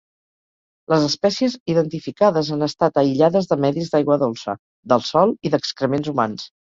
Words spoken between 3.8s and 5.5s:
d'aigua dolça, del sòl